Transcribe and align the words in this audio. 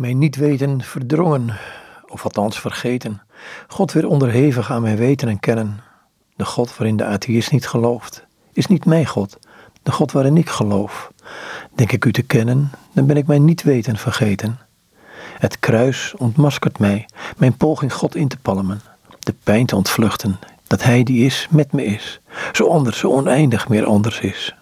Mijn 0.00 0.18
niet 0.18 0.36
weten 0.36 0.82
verdrongen, 0.82 1.56
of 2.08 2.24
althans 2.24 2.60
vergeten. 2.60 3.22
God 3.68 3.92
weer 3.92 4.06
onderhevig 4.06 4.70
aan 4.70 4.82
mijn 4.82 4.96
weten 4.96 5.28
en 5.28 5.40
kennen. 5.40 5.80
De 6.36 6.44
God 6.44 6.76
waarin 6.76 6.96
de 6.96 7.04
atheïst 7.04 7.50
niet 7.50 7.66
gelooft, 7.66 8.24
is 8.52 8.66
niet 8.66 8.84
mijn 8.84 9.06
God, 9.06 9.38
de 9.82 9.92
God 9.92 10.12
waarin 10.12 10.36
ik 10.36 10.48
geloof. 10.48 11.12
Denk 11.74 11.92
ik 11.92 12.04
u 12.04 12.12
te 12.12 12.22
kennen, 12.22 12.70
dan 12.92 13.06
ben 13.06 13.16
ik 13.16 13.26
mijn 13.26 13.44
niet 13.44 13.62
weten 13.62 13.96
vergeten. 13.96 14.58
Het 15.38 15.58
kruis 15.58 16.14
ontmaskert 16.16 16.78
mij, 16.78 17.08
mijn 17.36 17.56
poging 17.56 17.92
God 17.92 18.14
in 18.14 18.28
te 18.28 18.38
palmen, 18.38 18.80
de 19.18 19.34
pijn 19.44 19.66
te 19.66 19.76
ontvluchten, 19.76 20.38
dat 20.66 20.82
Hij 20.82 21.02
die 21.02 21.24
is 21.24 21.46
met 21.50 21.72
me 21.72 21.84
is, 21.84 22.20
zo 22.52 22.68
anders, 22.68 22.98
zo 22.98 23.10
oneindig 23.10 23.68
meer 23.68 23.84
anders 23.84 24.20
is. 24.20 24.54